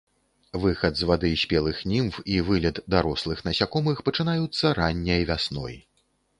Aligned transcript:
Выхад 0.61 0.93
з 1.01 1.09
вады 1.09 1.29
спелых 1.41 1.83
німф 1.91 2.17
і 2.37 2.41
вылет 2.49 2.81
дарослых 2.95 3.45
насякомых 3.51 3.97
пачынаюцца 4.11 4.75
ранняй 4.83 5.21
вясной. 5.33 5.83